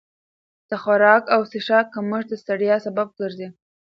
[0.69, 3.47] د خوراک او څښاک کمښت د ستړیا سبب ګرځي.